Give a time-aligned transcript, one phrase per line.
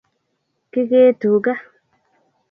[0.71, 1.53] kikee tuga